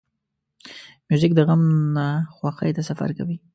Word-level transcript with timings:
موزیک 1.07 1.31
د 1.35 1.39
غم 1.47 1.61
نه 1.95 2.07
خوښۍ 2.35 2.71
ته 2.77 2.81
سفر 2.89 3.09
کوي. 3.17 3.37